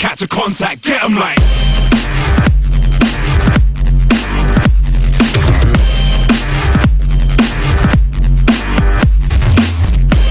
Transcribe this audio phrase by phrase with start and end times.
[0.00, 1.36] catch a contact, get 'em like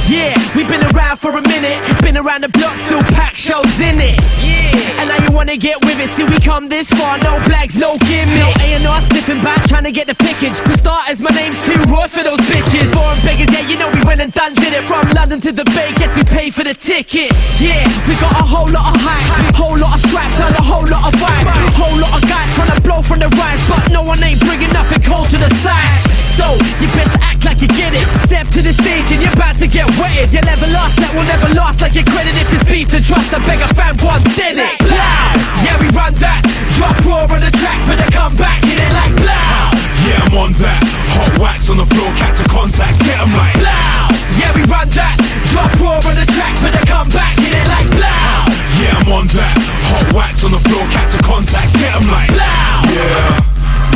[0.09, 1.77] Yeah, we've been around for a minute.
[2.01, 4.17] Been around the block, still pack shows in it.
[4.41, 6.09] Yeah, and now you wanna get with it.
[6.09, 8.41] See, we come this far, no blags, no gimmick.
[8.41, 10.57] No A&R slipping back, trying to get the pickage.
[10.57, 12.38] For starters, my name's too raw for those
[12.69, 12.93] bitches.
[12.93, 14.83] Foreign beggars, yeah, you know we went and done did it.
[14.83, 17.33] From London to the Bay, guess we paid for the ticket.
[17.57, 20.85] Yeah, we got a whole lot of hype, whole lot of straps, and a whole
[20.85, 21.47] lot of vibe.
[21.77, 24.71] Whole lot of guys trying to blow from the rise, but no one ain't bringing
[24.73, 25.99] nothing cold to the side.
[26.39, 28.05] So, you better act like you get it.
[28.23, 30.31] Step to the stage and you're about to get wetted.
[30.31, 32.31] You'll never last, that will never last like your credit.
[32.39, 34.79] If it's beef to trust, I beg a fan one did it.
[34.79, 35.19] Blow!
[35.67, 36.39] Yeah, we run that.
[36.79, 38.63] Drop raw on the track for the comeback.
[38.63, 39.78] Hit it like blow!
[40.09, 40.81] Yeah, I'm on that.
[41.13, 44.09] Hot wax on the floor, catch a contact, get 'em like Blow!
[44.41, 45.15] Yeah, we run that.
[45.53, 47.37] Drop raw on the track for the comeback.
[47.37, 48.49] Hit it like blow!
[48.81, 49.55] Yeah, I'm on that.
[49.93, 52.89] Hot wax on the floor, catch a contact, get 'em like Blow!
[52.89, 53.37] Yeah,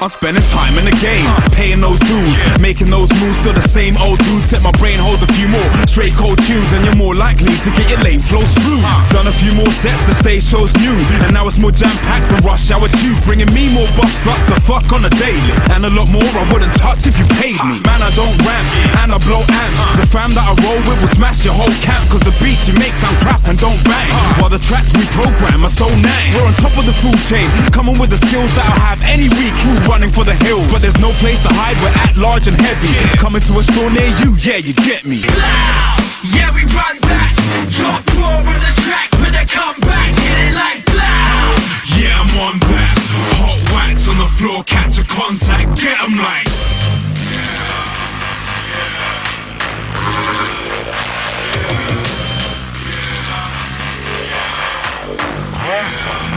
[0.00, 3.36] I'm spending time in the game, paying those dues, making those moves.
[3.36, 4.40] Still the same old dude.
[4.40, 7.68] Set my brain holds a few more straight cold tunes, and you're more likely to
[7.76, 8.80] get your lane flows through.
[9.12, 12.32] Done a few more sets, the stage show's new, and now it's more jam packed
[12.32, 15.84] than rush hour two, bringing me more buff sluts to fuck on a daily, and
[15.84, 17.76] a lot more I wouldn't touch if you paid me.
[17.84, 18.64] Man, I don't rap,
[19.04, 19.80] and I blow amps.
[20.00, 22.72] The fam that I roll with will smash your whole camp, cause the beats you
[22.80, 24.08] make sound crap and don't bang.
[24.40, 26.32] While the tracks we program are so nang.
[26.32, 29.28] We're on top of the food chain, coming with the skills that I'll have any
[29.60, 30.70] crew running for the hills.
[30.70, 32.94] But there's no place to hide, we're at large and heavy.
[33.18, 35.18] Coming to a store near you, yeah, you get me.
[36.30, 37.34] Yeah, we run that.
[37.74, 40.14] Drop raw on the track for the comeback.
[40.14, 41.34] Hit it like blow!
[41.98, 42.94] Yeah, I'm on that.
[43.42, 46.46] Hot wax on the floor, catch a contact, get 'em like.
[55.60, 56.29] Get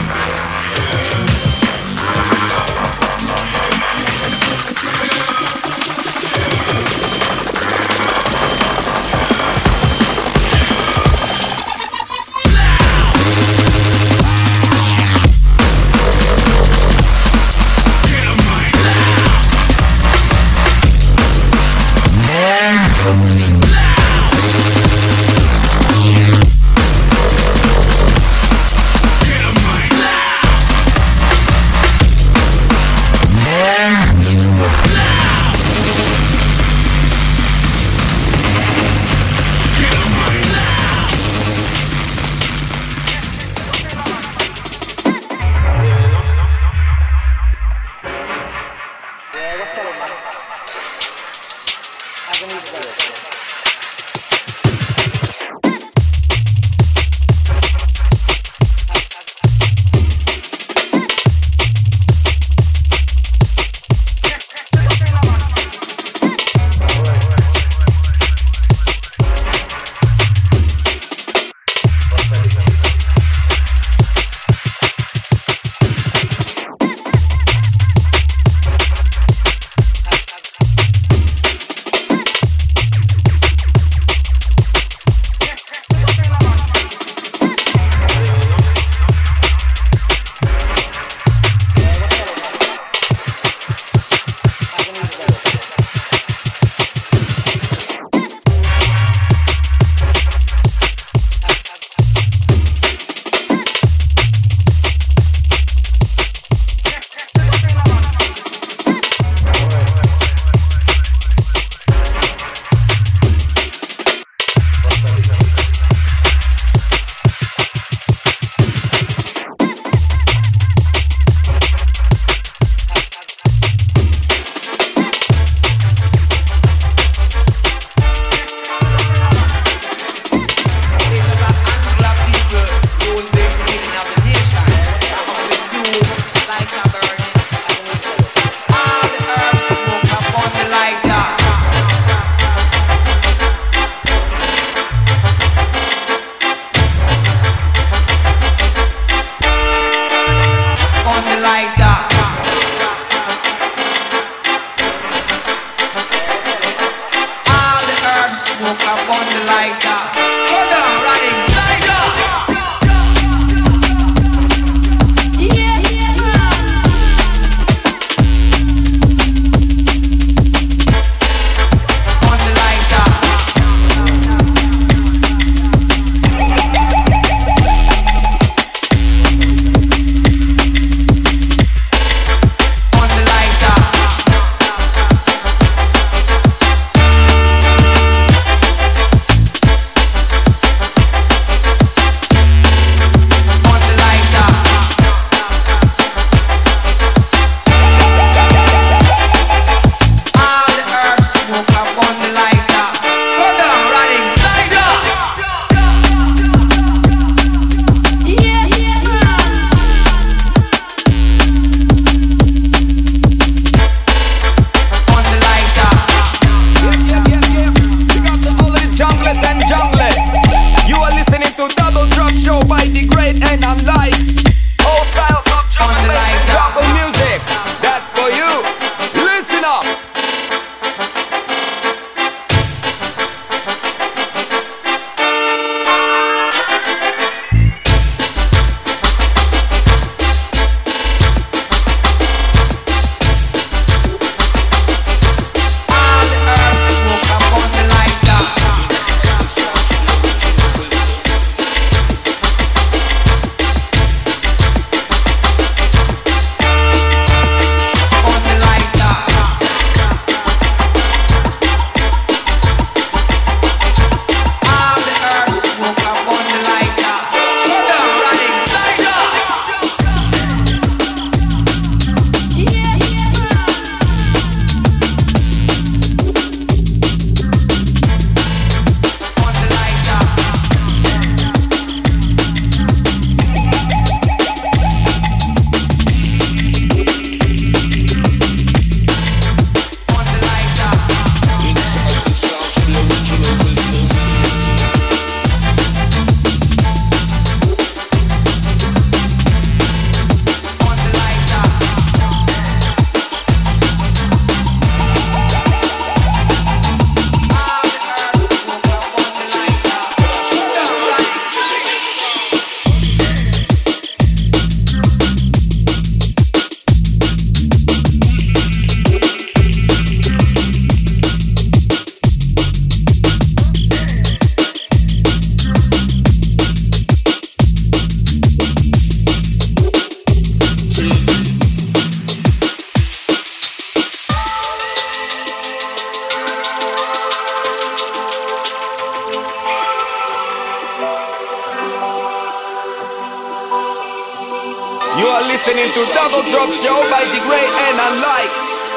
[345.22, 348.50] are listening to Double Drop Show by the great and unlike.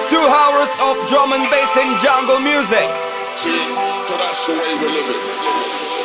[0.10, 2.90] Two hours of drum and bass and jungle music.
[3.36, 5.97] See, so that's the way we live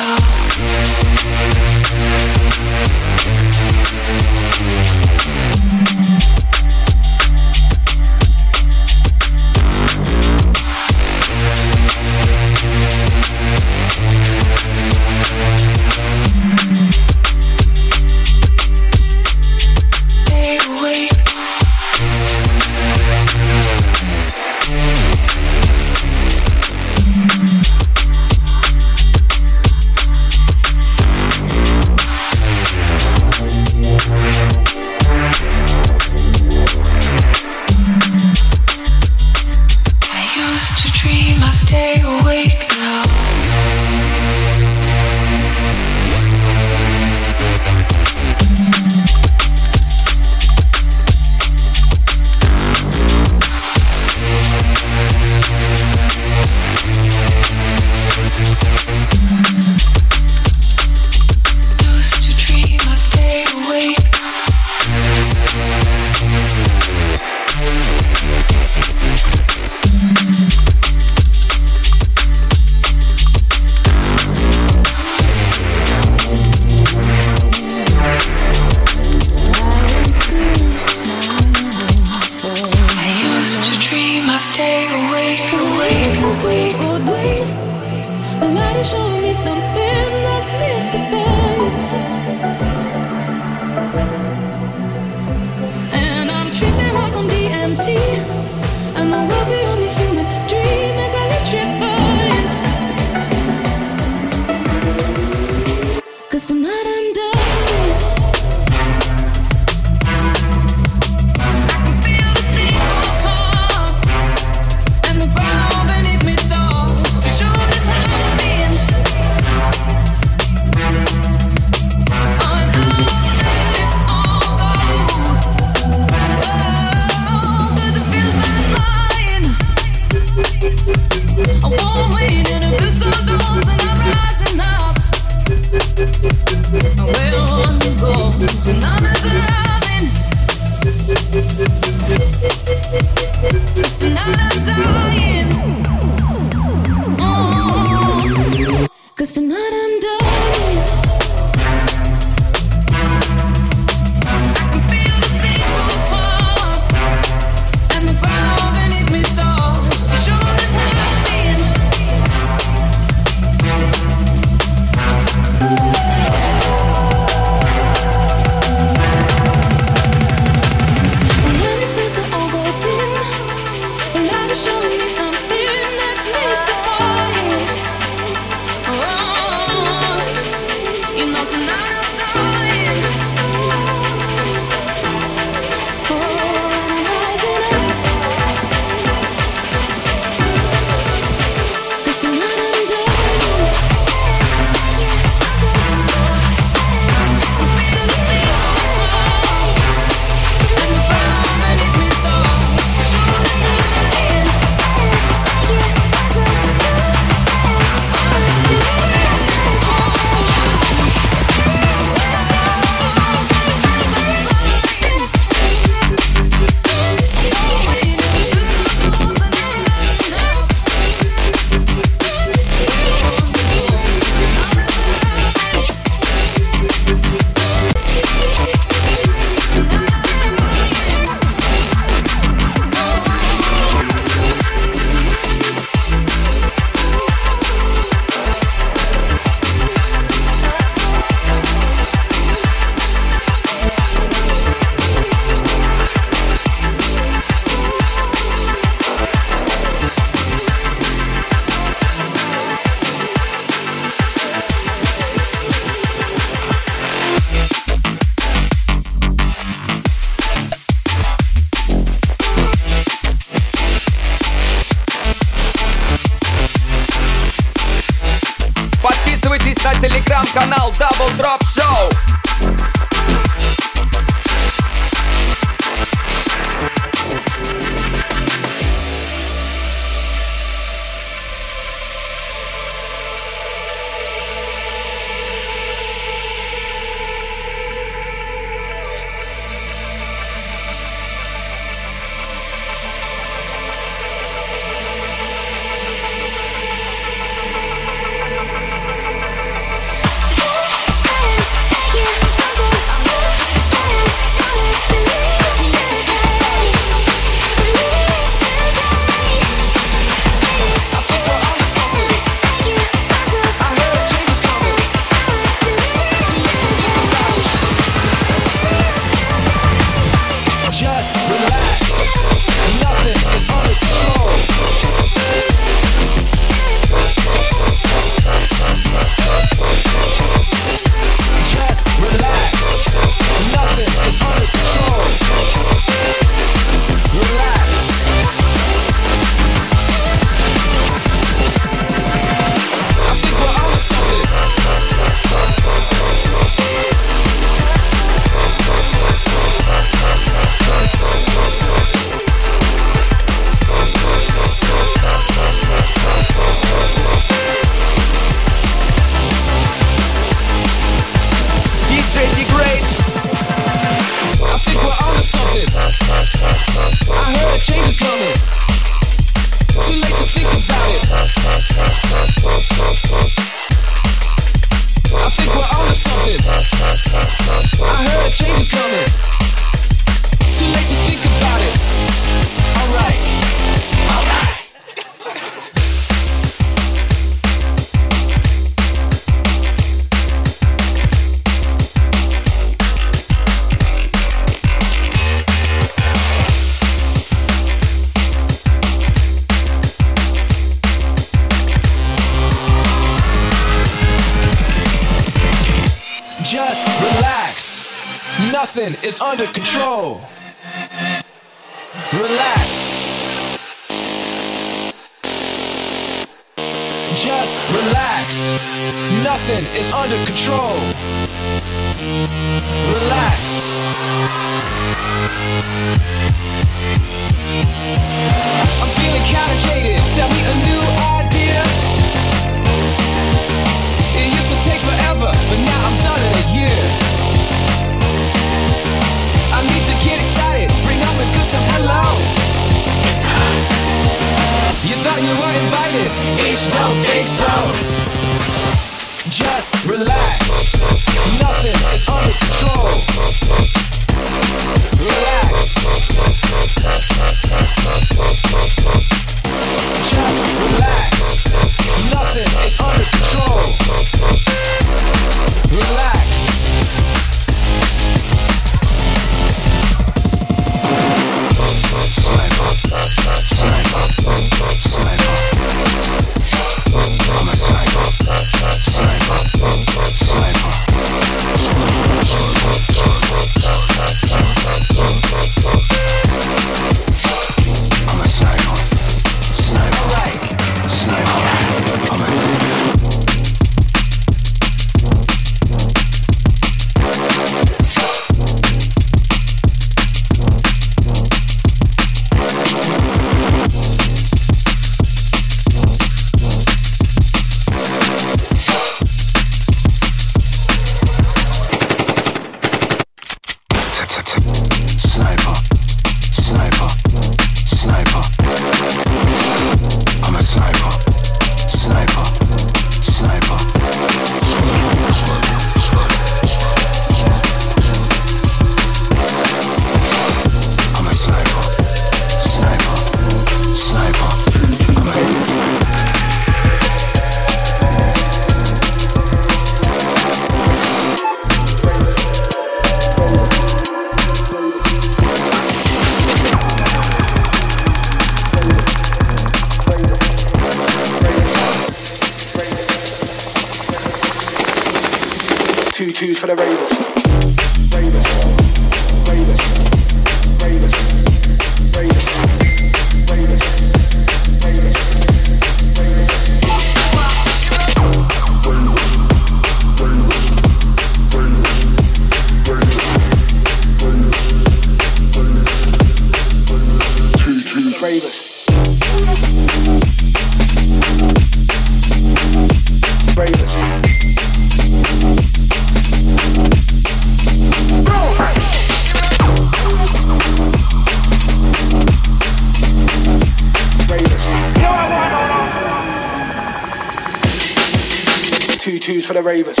[599.71, 600.00] bravest.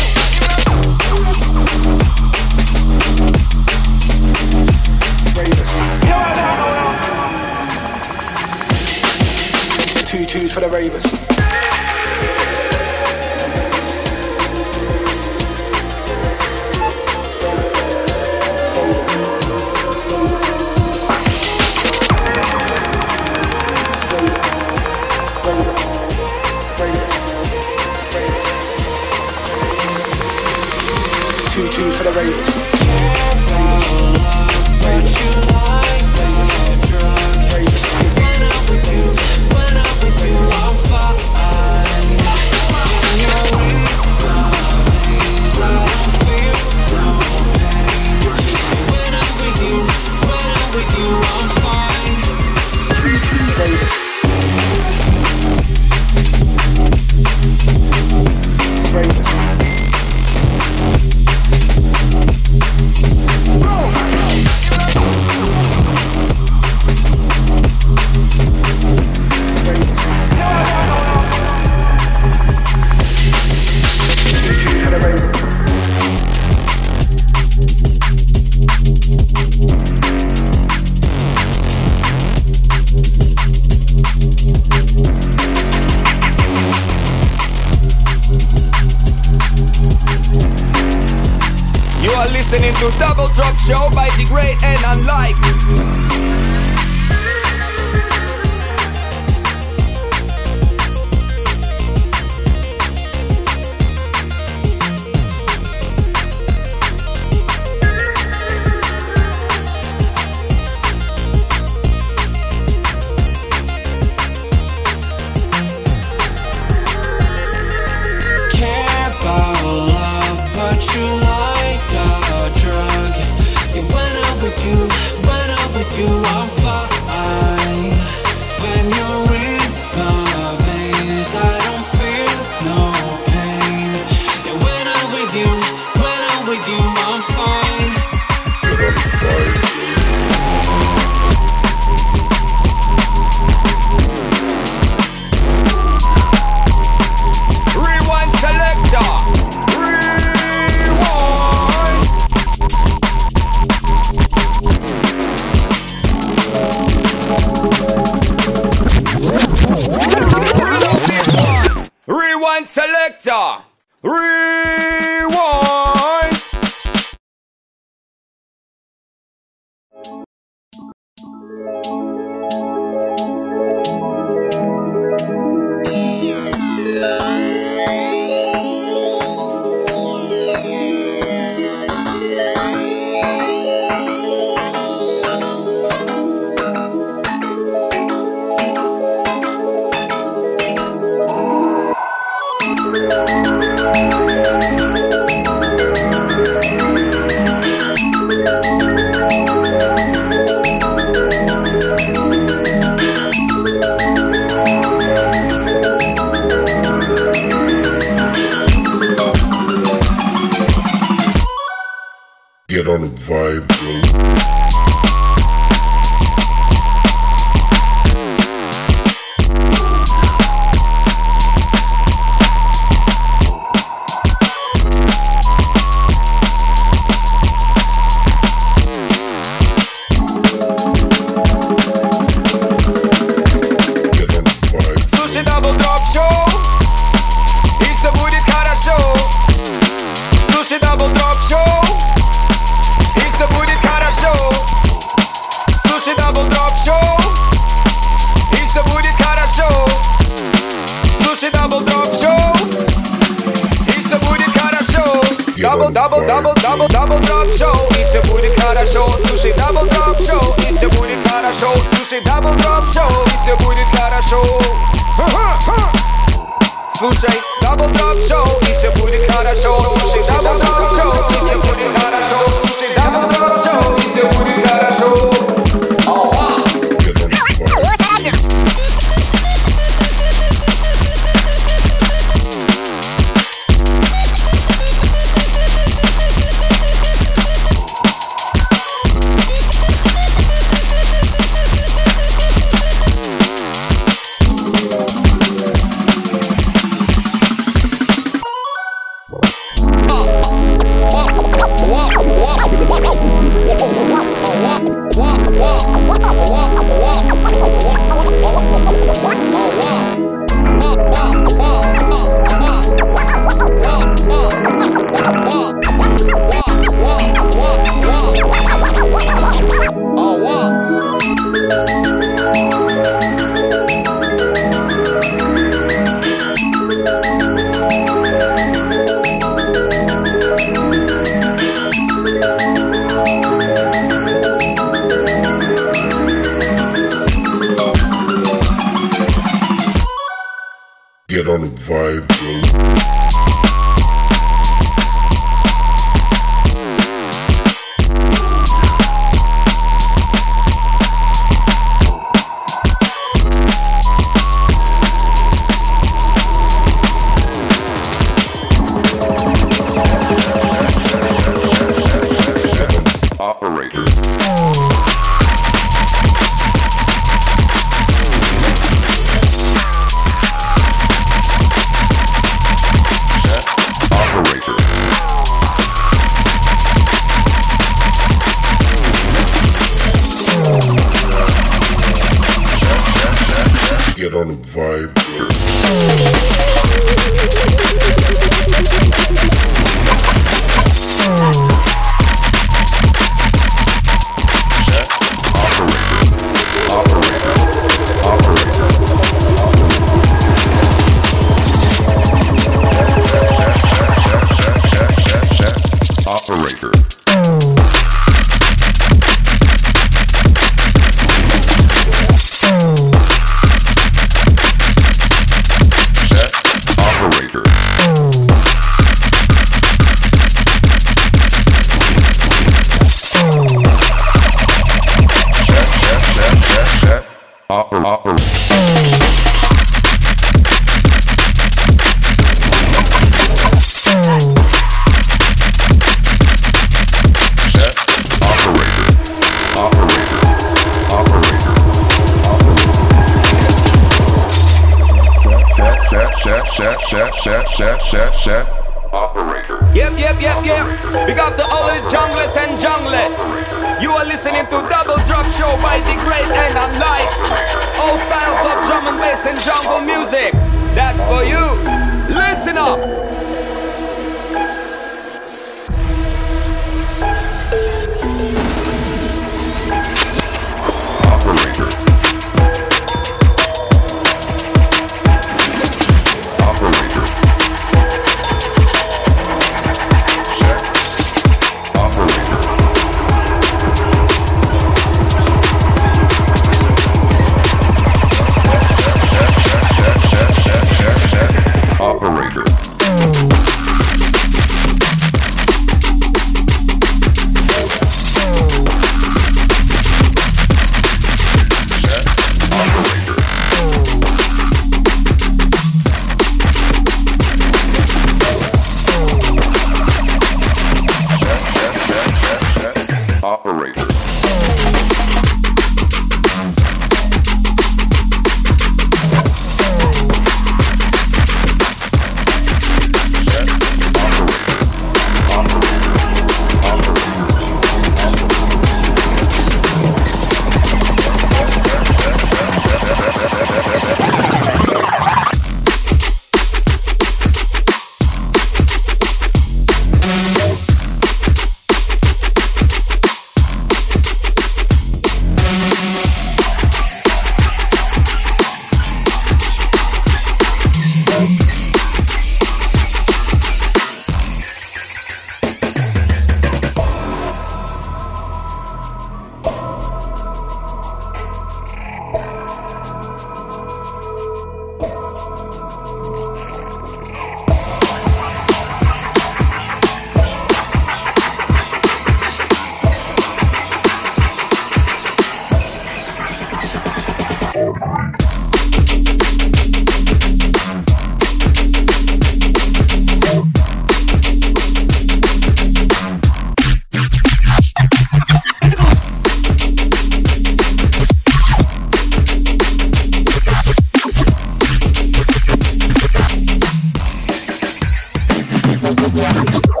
[599.33, 600.00] yeah.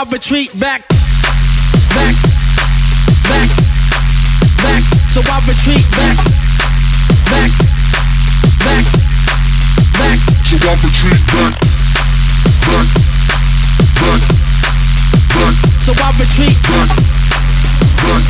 [0.00, 0.88] I retreat back,
[1.92, 2.16] back,
[3.28, 3.50] back,
[4.64, 4.82] back.
[5.12, 6.16] So I retreat back,
[7.28, 7.52] back,
[8.64, 8.84] back,
[10.00, 10.16] back.
[10.48, 11.52] So I retreat back,
[12.64, 12.88] back,
[13.44, 13.60] back,
[15.36, 15.60] back.
[15.84, 16.88] So I retreat back,
[18.00, 18.24] back,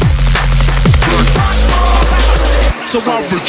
[1.15, 1.31] back.
[2.85, 3.40] So I retreat.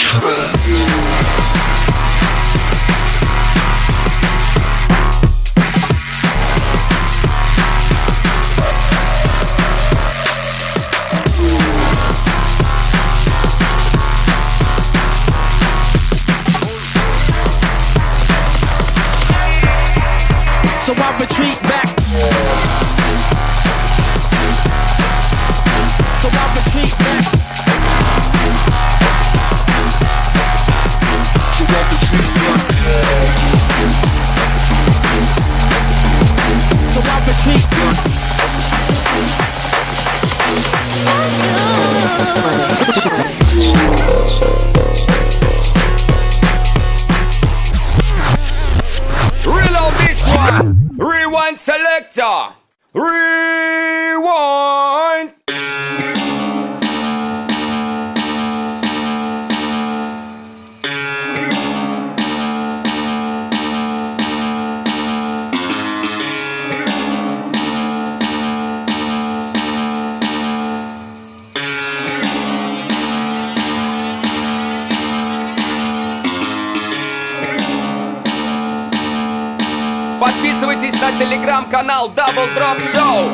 [80.82, 83.30] Подписывайтесь на телеграм-канал Double Drop Show.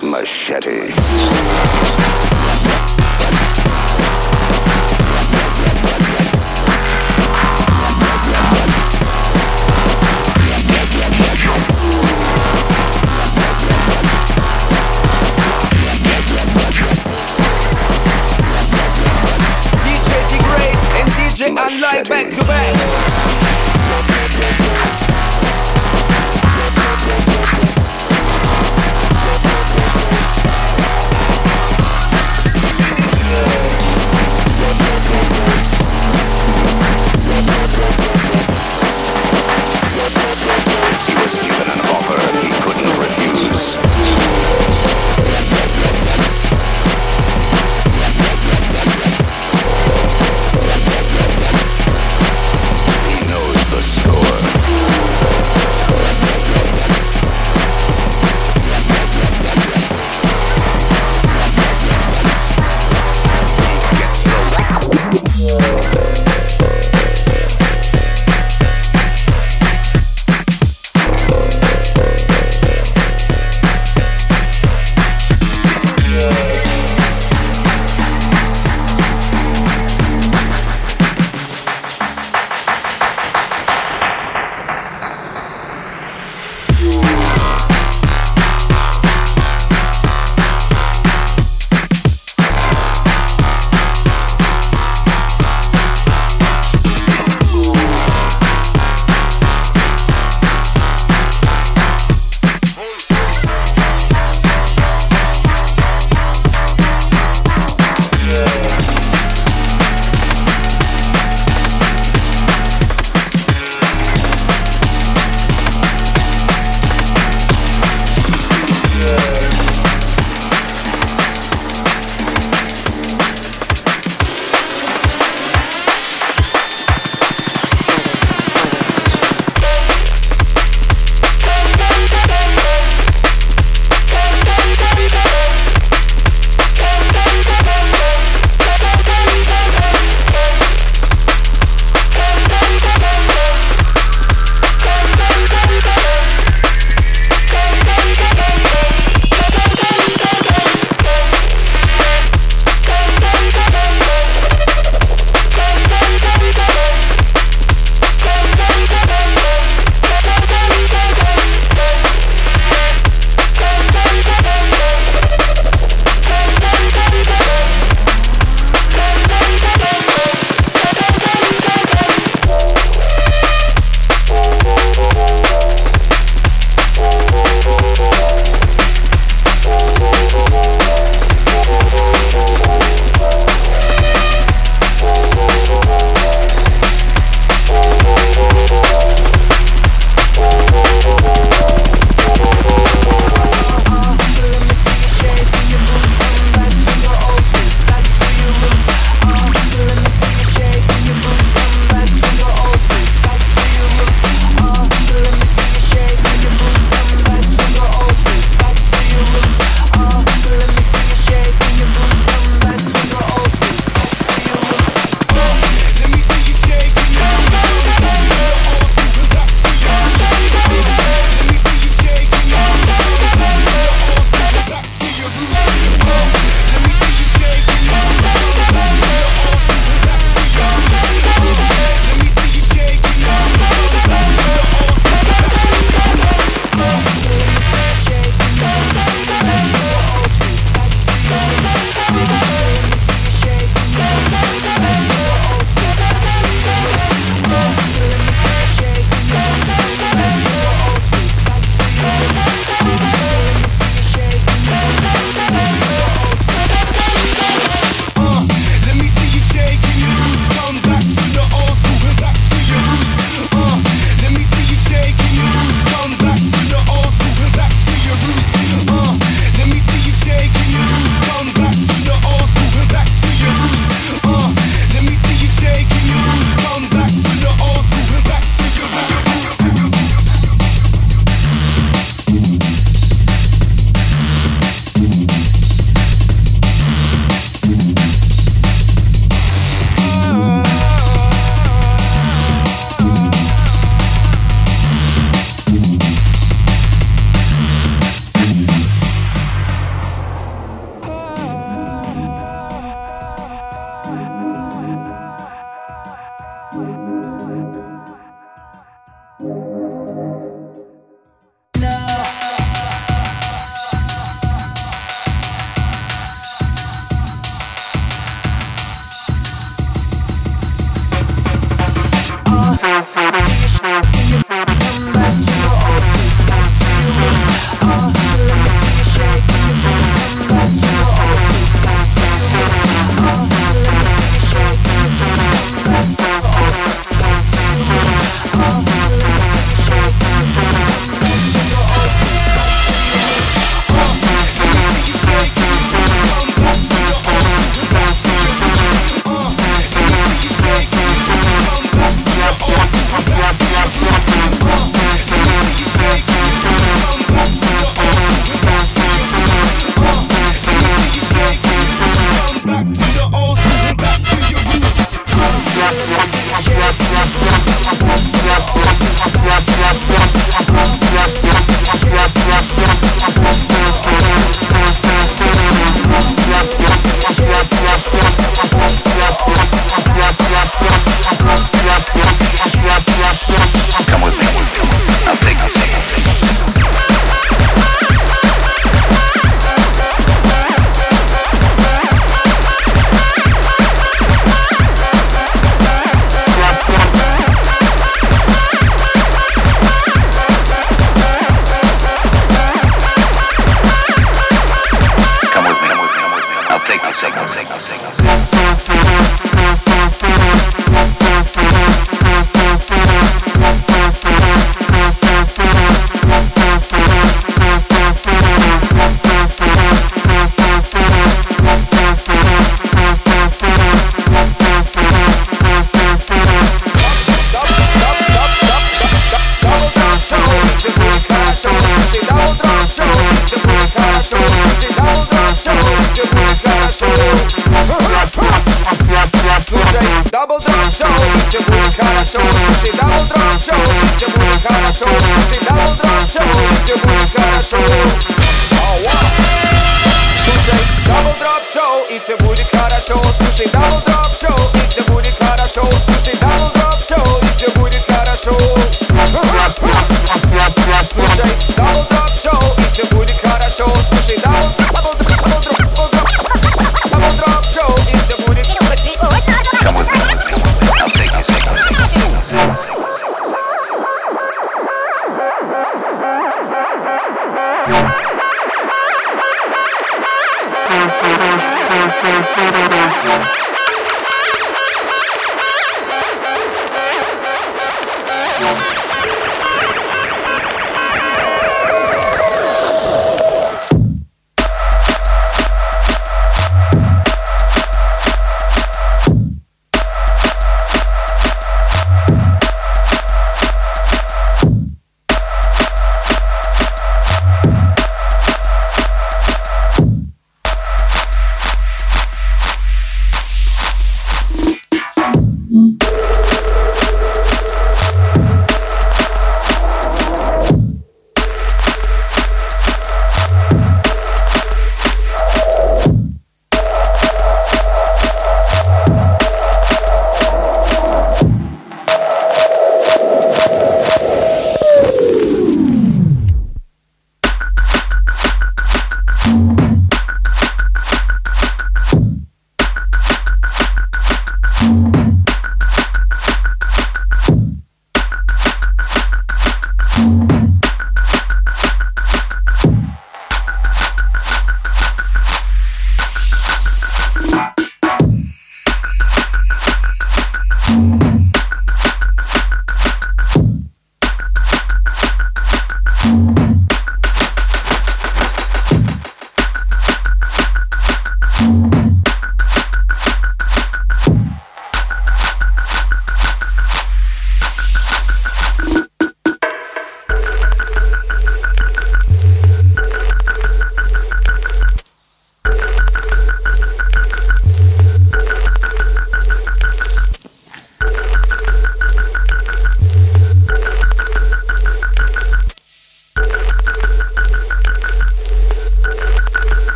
[0.00, 1.83] Machete.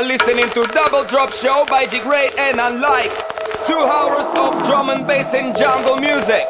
[0.00, 3.12] are listening to Double Drop Show by The Great and Unlike.
[3.66, 6.49] two hours of drum and bass and jungle music.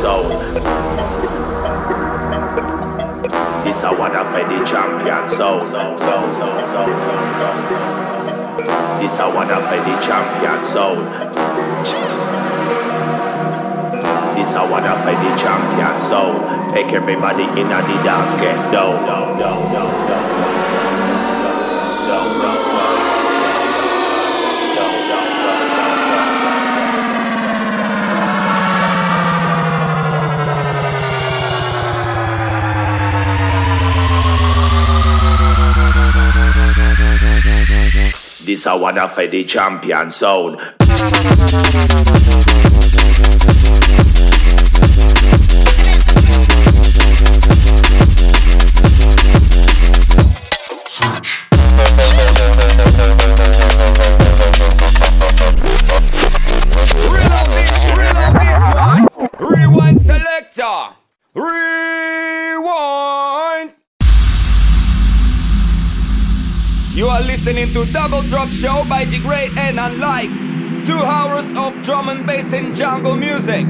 [0.00, 0.32] sound.
[3.64, 5.66] This a one of the champion sound.
[9.00, 11.06] This a one of the champion sound.
[14.36, 16.68] This a one of the champion zone.
[16.68, 20.30] Take everybody in the dance get down, down, down, down, down, down,
[20.96, 21.60] down,
[22.08, 22.59] down, down.
[38.42, 40.58] This I wanna for the champion sound.
[59.38, 60.96] Rewind selector.
[61.34, 61.89] Re.
[67.00, 70.84] You are listening to Double Drop Show by The Great and Unlike.
[70.84, 73.64] Two hours of drum and bass and jungle music.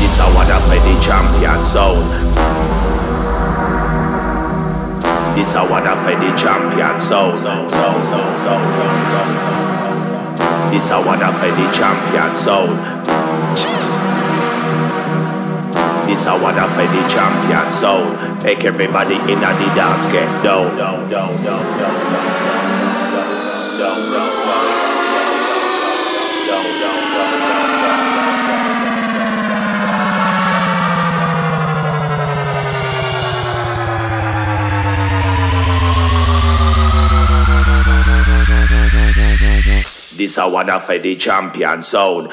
[0.00, 2.10] This is what I play the champion sound.
[5.38, 7.38] This is what I play the champion sound.
[7.38, 9.61] sound, sound, sound, sound, sound, sound, sound.
[10.72, 12.80] This a one of the champion sound.
[16.08, 18.42] This a one of the champion sound.
[18.42, 22.38] Make everybody in the dance get down, down, down, down, down, down,
[23.78, 25.12] down, down, down.
[40.14, 42.28] This a one of the champion sound.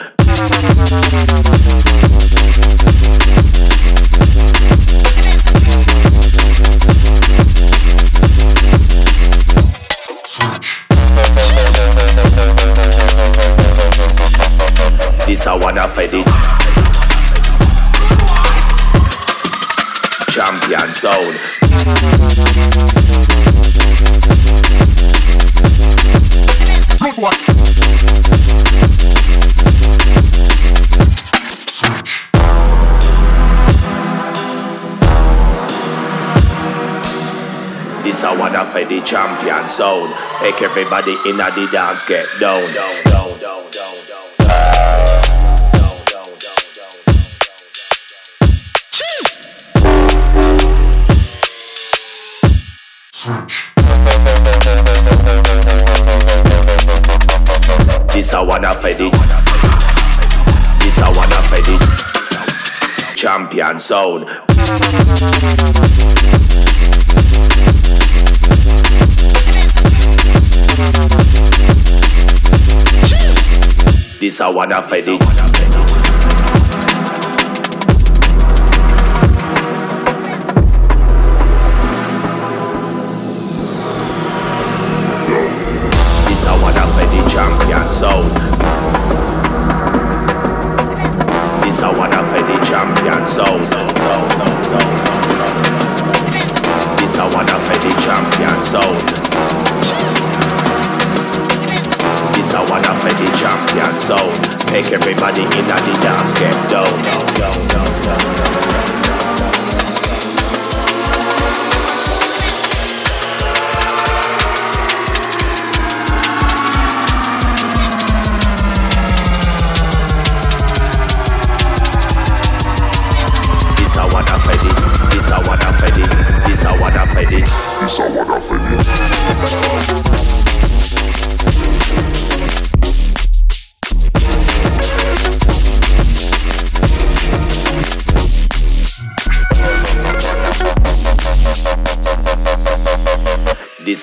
[15.26, 16.24] This a one of the
[20.30, 21.36] champion sound.
[27.02, 27.69] A one
[38.76, 40.14] of the champion sound.
[40.42, 44.30] Make everybody in the dance get down, down, down, down, down.
[58.14, 59.10] This a one of the
[60.80, 64.26] This a one of the champion sound.
[74.20, 75.49] This I wanna fight it.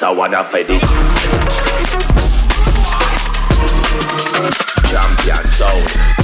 [0.07, 0.81] I wanna fight it.
[4.87, 6.15] Champion sound.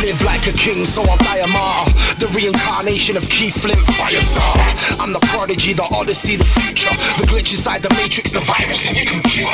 [0.00, 1.92] live like a king, so I'll die a martyr.
[2.18, 4.56] The reincarnation of Keith Flint, Firestar.
[4.98, 6.90] I'm the prodigy, the odyssey, the future.
[7.20, 9.52] The glitch inside the matrix, the virus in your computer.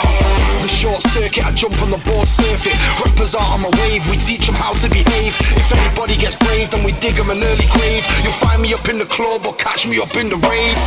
[0.62, 2.78] The short circuit, I jump on the board, surf it.
[3.02, 5.34] Rappers are on my wave, we teach them how to behave.
[5.58, 8.06] If anybody gets brave, then we dig them an early grave.
[8.22, 10.78] You'll find me up in the club or catch me up in the rave.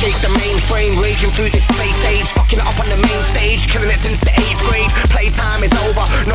[0.00, 2.28] Shake the mainframe, raging through this space age.
[2.32, 4.90] Fucking it up on the main stage, killing it since the eighth grade.
[5.12, 6.04] Playtime is over.
[6.28, 6.34] No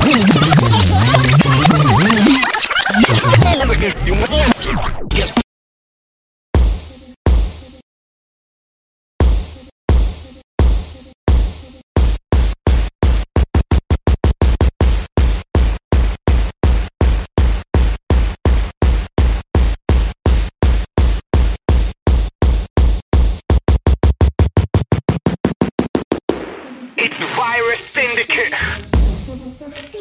[27.01, 28.53] it's Virus Syndicate.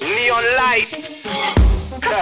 [0.01, 1.18] Neon lights.
[2.09, 2.21] Live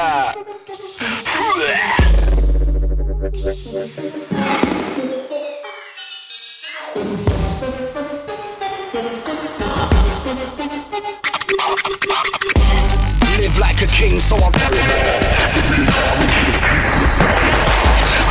[13.60, 14.42] like a king, so I'm.
[14.42, 14.52] I'm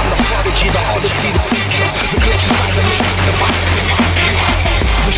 [0.09, 2.55] the prodigy, the odyssey, the future, the glitch, the
[4.09, 4.14] the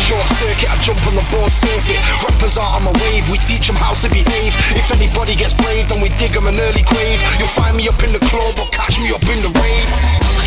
[0.08, 2.00] short circuit, I jump on the board, surf it.
[2.24, 4.56] Rappers are on my wave, we teach them how to behave.
[4.72, 7.20] If anybody gets brave, then we dig them an early grave.
[7.36, 9.90] You'll find me up in the club or catch me up in the rave.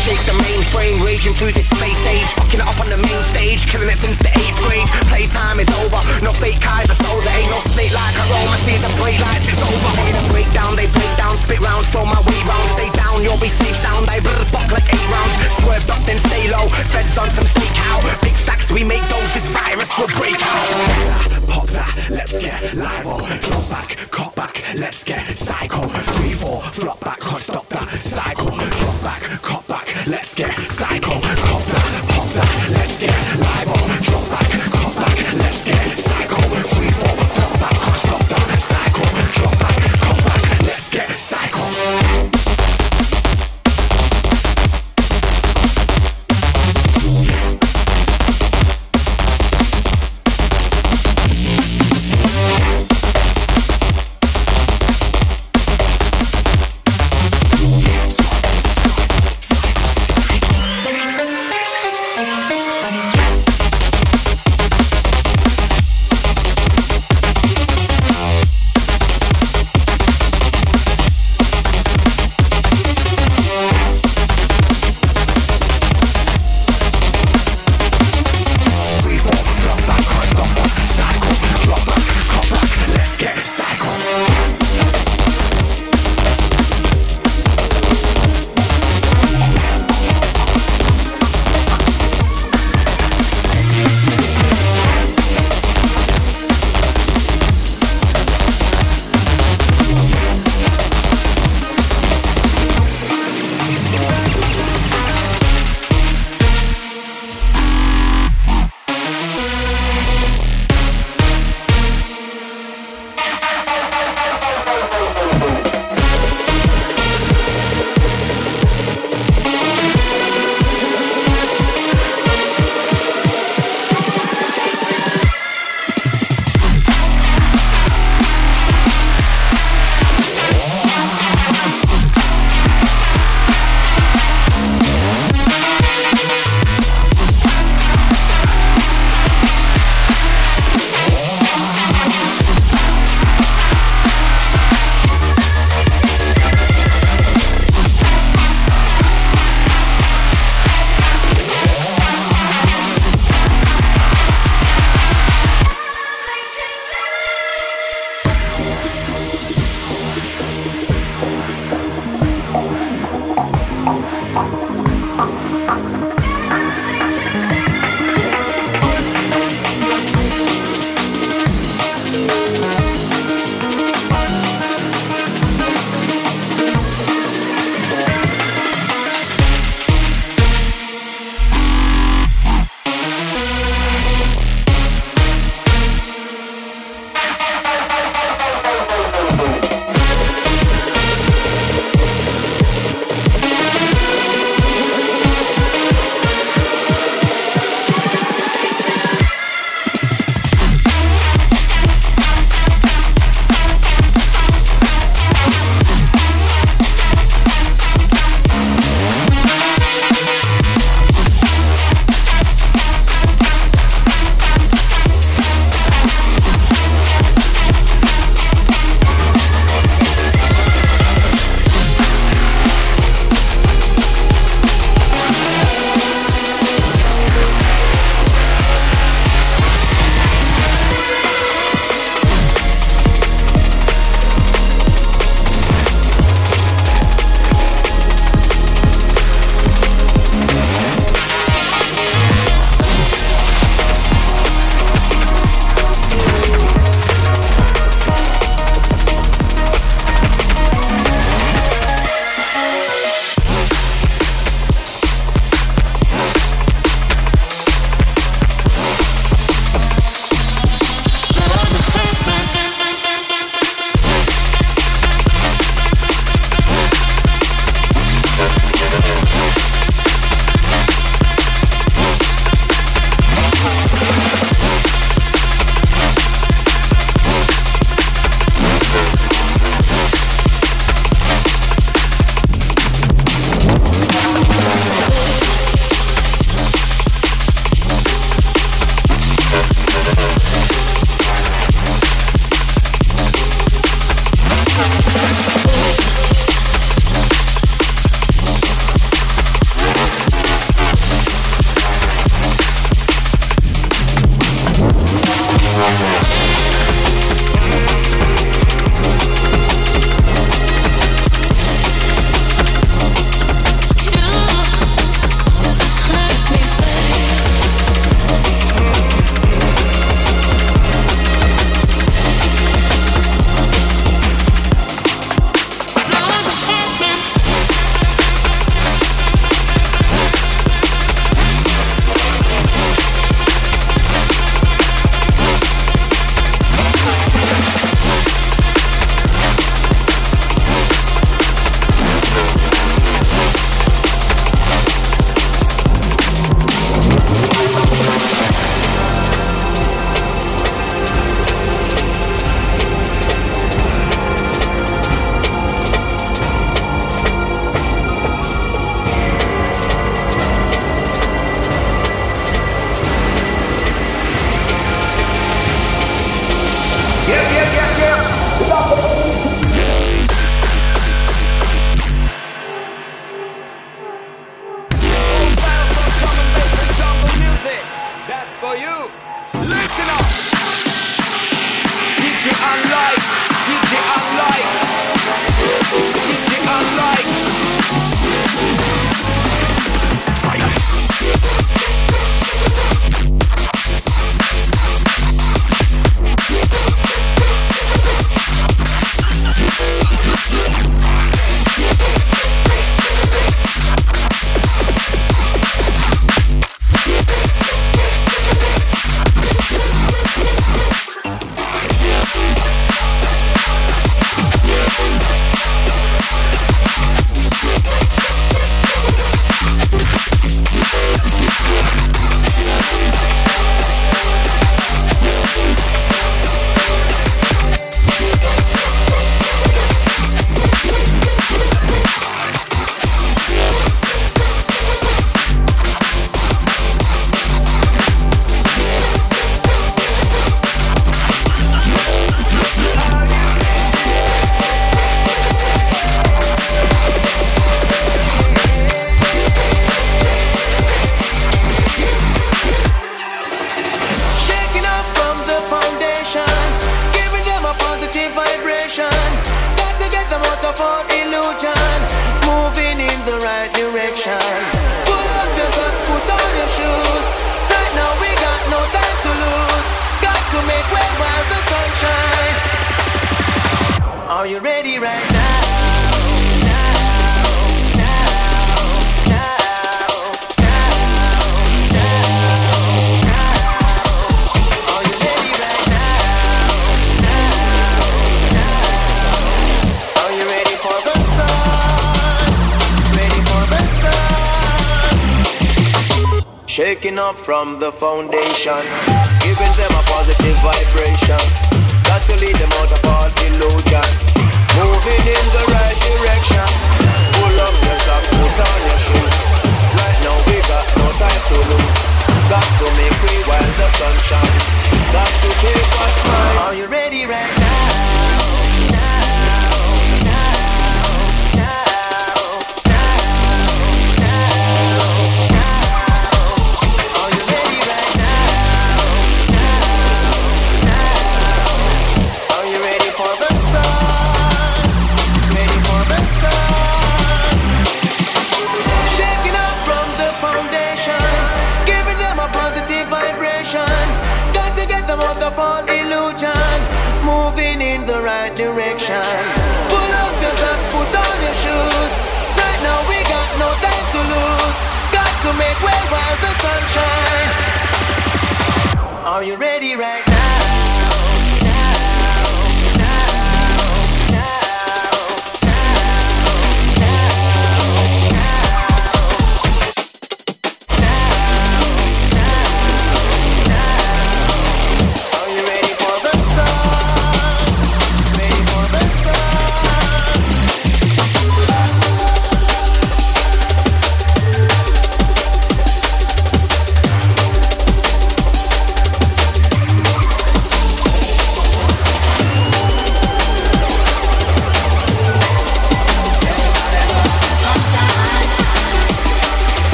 [0.00, 2.32] Shake the mainframe, raging through this space age.
[2.40, 4.88] Fucking it up on the main stage, killing it since the eighth grade.
[5.12, 8.48] Playtime is over, no fake eyes, I There ain't no snake like a Rome.
[8.48, 9.92] I see the bright lights, it's over.
[10.08, 12.64] In a breakdown, they break down, spit rounds, throw my way round.
[12.80, 14.08] Stay down, you'll be safe sound.
[14.08, 15.36] I brr, fuck like eight rounds.
[15.60, 16.64] Swerve up, then stay low.
[16.96, 18.00] Feds on some steak out.
[18.24, 18.32] Big
[18.72, 21.48] we make those, this virus will break out.
[21.48, 25.88] Pop that, let's get live or drop back, cop back, let's get psycho.
[25.88, 28.50] Three, four, flop back, can't stop that cycle.
[28.50, 31.20] Drop back, cop back, let's get psycho.
[31.20, 33.39] Cop that, pop that, let's get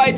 [0.00, 0.16] Drop